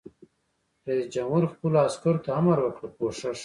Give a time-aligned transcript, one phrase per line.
[0.87, 3.21] رئیس جمهور خپلو عسکرو ته امر وکړ؛ پوښښ!